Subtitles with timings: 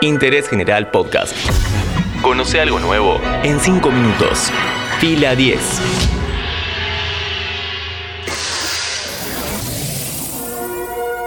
[0.00, 1.34] Interés General Podcast.
[2.22, 4.48] Conoce algo nuevo en 5 minutos.
[5.00, 5.58] Fila 10.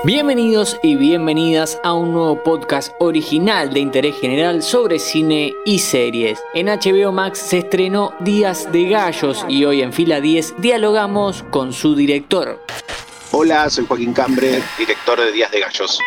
[0.06, 6.40] Bienvenidos y bienvenidas a un nuevo podcast original de interés general sobre cine y series.
[6.54, 11.74] En HBO Max se estrenó Días de Gallos y hoy en fila 10 dialogamos con
[11.74, 12.64] su director.
[13.32, 16.00] Hola, soy Joaquín Cambre, director de Días de Gallos.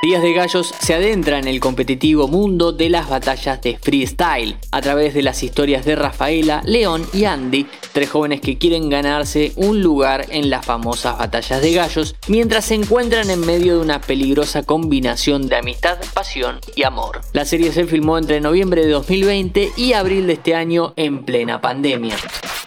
[0.00, 4.80] Días de Gallos se adentra en el competitivo mundo de las batallas de freestyle a
[4.80, 7.66] través de las historias de Rafaela, León y Andy,
[7.98, 12.76] tres jóvenes que quieren ganarse un lugar en las famosas batallas de gallos mientras se
[12.76, 17.22] encuentran en medio de una peligrosa combinación de amistad, pasión y amor.
[17.32, 21.60] La serie se filmó entre noviembre de 2020 y abril de este año en plena
[21.60, 22.14] pandemia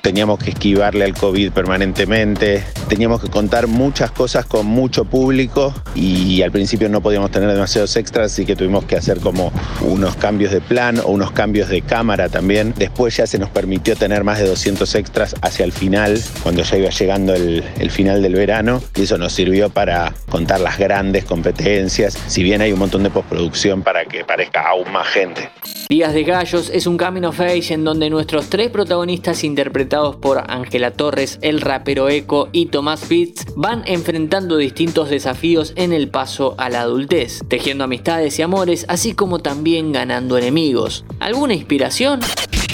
[0.01, 6.41] teníamos que esquivarle al COVID permanentemente, teníamos que contar muchas cosas con mucho público y
[6.41, 10.51] al principio no podíamos tener demasiados extras, así que tuvimos que hacer como unos cambios
[10.51, 12.73] de plan o unos cambios de cámara también.
[12.75, 16.77] Después ya se nos permitió tener más de 200 extras hacia el final, cuando ya
[16.77, 22.17] iba llegando el, final del verano, y eso nos sirvió para contar las grandes competencias,
[22.27, 25.49] si bien hay un montón de postproducción para que parezca aún más gente.
[25.89, 30.91] Días de Gallos es un camino face en donde nuestros tres protagonistas interpretados por Ángela
[30.91, 36.69] Torres, el rapero Eco y Tomás Fitz van enfrentando distintos desafíos en el paso a
[36.69, 41.03] la adultez, tejiendo amistades y amores, así como también ganando enemigos.
[41.19, 42.21] ¿Alguna inspiración?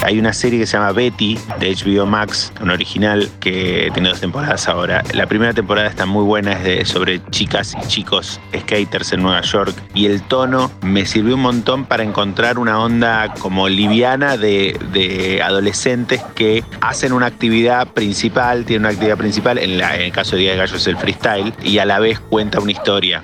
[0.04, 4.20] Hay una serie que se llama Betty de HBO Max, un original que tiene dos
[4.20, 5.04] temporadas ahora.
[5.14, 9.76] La primera temporada está muy buena, es sobre chicas y chicos skaters en Nueva York
[9.94, 16.22] y el tono me sirvió un montón para encontrar una onda como liviana de, adolescentes
[16.36, 20.58] que hacen una actividad principal, tienen una actividad principal, en, el caso de Día de
[20.58, 23.24] Gallos es el freestyle, y a la vez cuenta una historia.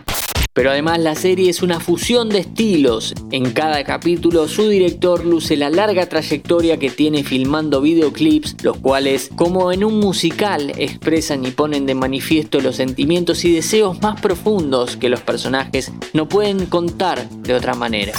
[0.53, 3.15] Pero además la serie es una fusión de estilos.
[3.31, 9.31] En cada capítulo su director luce la larga trayectoria que tiene filmando videoclips, los cuales,
[9.35, 14.95] como en un musical, expresan y ponen de manifiesto los sentimientos y deseos más profundos
[14.95, 18.13] que los personajes no pueden contar de otra manera.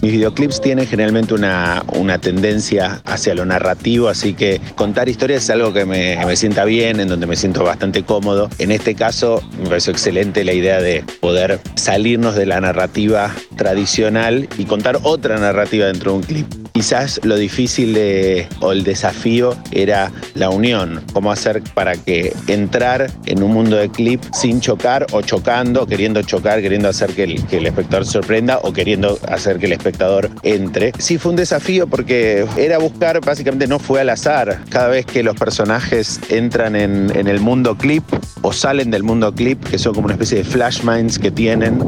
[0.00, 5.50] Mis videoclips tienen generalmente una, una, tendencia hacia lo narrativo, así que contar historias es
[5.50, 8.48] algo que me, me, sienta bien, en donde me siento bastante cómodo.
[8.58, 14.48] En este caso, me pareció excelente la idea de poder salirnos de la narrativa tradicional
[14.58, 16.67] y contar otra narrativa dentro de un clip.
[16.78, 23.10] Quizás lo difícil de, o el desafío era la unión, cómo hacer para que entrar
[23.26, 27.44] en un mundo de clip sin chocar o chocando, queriendo chocar, queriendo hacer que el,
[27.46, 30.92] que el espectador sorprenda o queriendo hacer que el espectador entre.
[31.00, 35.24] Sí fue un desafío porque era buscar, básicamente no fue al azar, cada vez que
[35.24, 38.04] los personajes entran en, en el mundo clip
[38.42, 41.82] o salen del mundo clip, que son como una especie de flash minds que tienen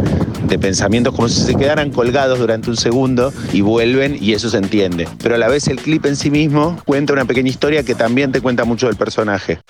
[0.48, 4.56] de pensamientos como si se quedaran colgados durante un segundo y vuelven y eso se
[4.56, 4.79] entiende.
[5.22, 8.32] Pero a la vez el clip en sí mismo cuenta una pequeña historia que también
[8.32, 9.60] te cuenta mucho del personaje.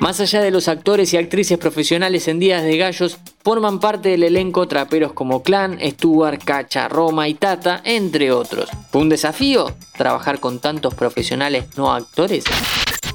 [0.00, 4.22] Más allá de los actores y actrices profesionales en Días de Gallos, forman parte del
[4.22, 8.68] elenco traperos como Clan, Stuart, Cacha, Roma y Tata, entre otros.
[8.90, 12.44] ¿Fue un desafío trabajar con tantos profesionales no actores?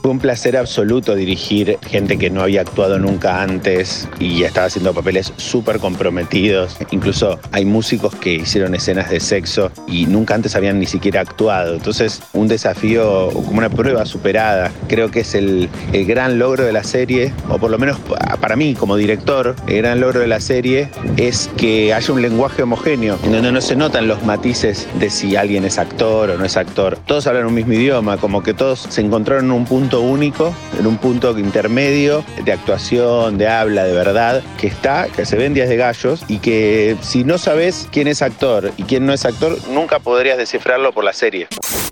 [0.02, 4.96] Fue un placer absoluto dirigir gente que no había actuado nunca antes y estaba haciendo
[4.96, 6.76] papeles súper comprometidos.
[6.90, 11.76] Incluso hay músicos que hicieron escenas de sexo y nunca antes habían ni siquiera actuado.
[11.76, 14.72] Entonces, un desafío, como una prueba superada.
[14.88, 18.00] Creo que es el, gran logro de la serie, o por lo menos
[18.40, 22.64] para mí como director, el gran logro de la serie es que haya un lenguaje
[22.64, 26.46] homogéneo, en donde no se notan los matices de si alguien es actor o no
[26.46, 26.98] es actor.
[27.06, 29.66] Todos hablan un mismo idioma, como que todos se encontraron en un
[30.00, 35.36] único, en un punto intermedio de actuación, de habla, de verdad, que está, que se
[35.36, 39.12] ven días de gallos y que si no sabes quién es actor y quién no
[39.12, 41.48] es actor, nunca podrías descifrarlo por la serie.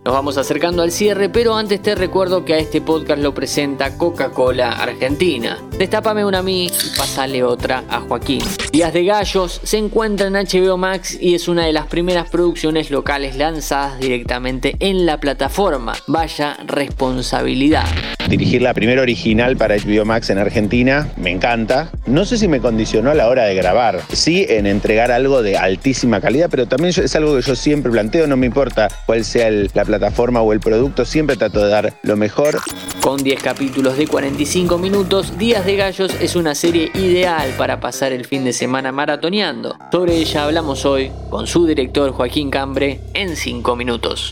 [0.10, 3.96] Nos vamos acercando al cierre, pero antes te recuerdo que a este podcast lo presenta
[3.96, 5.60] Coca-Cola Argentina.
[5.78, 8.42] Destápame una a mí y pasale otra a Joaquín.
[8.72, 12.90] Días de Gallos se encuentra en HBO Max y es una de las primeras producciones
[12.90, 15.94] locales lanzadas directamente en la plataforma.
[16.08, 17.86] Vaya responsabilidad.
[18.30, 21.90] Dirigir la primera original para HBO Max en Argentina me encanta.
[22.06, 24.02] No sé si me condicionó a la hora de grabar.
[24.14, 28.28] Sí, en entregar algo de altísima calidad, pero también es algo que yo siempre planteo.
[28.28, 32.16] No me importa cuál sea la plataforma o el producto, siempre trato de dar lo
[32.18, 32.60] mejor.
[33.02, 38.12] Con 10 capítulos de 45 minutos, Días de Gallos es una serie ideal para pasar
[38.12, 39.76] el fin de semana maratoneando.
[39.92, 44.32] Sobre ella hablamos hoy con su director Joaquín Cambre en 5 minutos.